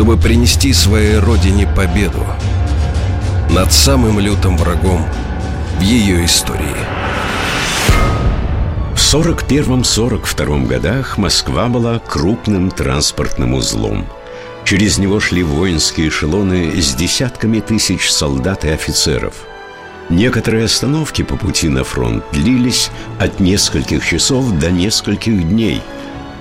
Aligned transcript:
чтобы 0.00 0.16
принести 0.16 0.72
своей 0.72 1.18
родине 1.18 1.68
победу 1.76 2.26
над 3.50 3.70
самым 3.70 4.18
лютым 4.18 4.56
врагом 4.56 5.04
в 5.78 5.82
ее 5.82 6.24
истории. 6.24 6.74
В 8.94 9.14
41-42 9.14 10.66
годах 10.66 11.18
Москва 11.18 11.68
была 11.68 11.98
крупным 11.98 12.70
транспортным 12.70 13.52
узлом. 13.52 14.06
Через 14.64 14.96
него 14.96 15.20
шли 15.20 15.42
воинские 15.42 16.08
эшелоны 16.08 16.80
с 16.80 16.94
десятками 16.94 17.60
тысяч 17.60 18.10
солдат 18.10 18.64
и 18.64 18.70
офицеров. 18.70 19.34
Некоторые 20.08 20.64
остановки 20.64 21.20
по 21.20 21.36
пути 21.36 21.68
на 21.68 21.84
фронт 21.84 22.24
длились 22.32 22.90
от 23.18 23.38
нескольких 23.38 24.02
часов 24.06 24.50
до 24.52 24.70
нескольких 24.70 25.46
дней– 25.46 25.82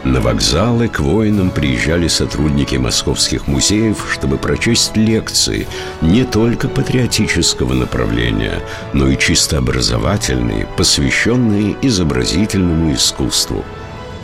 на 0.03 0.21
вокзалы 0.21 0.87
к 0.87 0.99
воинам 0.99 1.51
приезжали 1.51 2.07
сотрудники 2.07 2.75
московских 2.75 3.47
музеев, 3.47 4.07
чтобы 4.11 4.37
прочесть 4.37 4.95
лекции 4.95 5.67
не 6.01 6.23
только 6.23 6.69
патриотического 6.69 7.73
направления, 7.73 8.61
но 8.93 9.09
и 9.09 9.17
чисто 9.17 9.57
образовательные, 9.57 10.67
посвященные 10.77 11.75
изобразительному 11.81 12.93
искусству. 12.93 13.65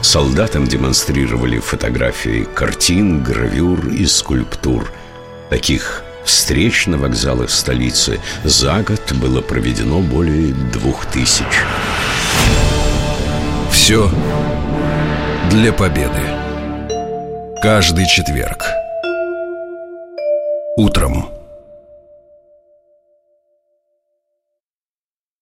Солдатам 0.02 0.66
демонстрировали 0.66 1.60
фотографии 1.60 2.48
картин, 2.54 3.24
гравюр 3.24 3.88
и 3.90 4.06
скульптур. 4.06 4.92
Таких 5.50 6.04
встреч 6.24 6.88
на 6.88 6.98
вокзалах 6.98 7.50
столицы 7.50 8.20
за 8.44 8.82
год 8.82 9.14
было 9.14 9.42
проведено 9.42 10.00
более 10.00 10.54
двух 10.54 11.06
тысяч. 11.08 11.44
Все 13.86 14.10
для 15.52 15.72
победы. 15.72 16.20
Каждый 17.62 18.08
четверг. 18.08 18.66
Утром. 20.76 21.30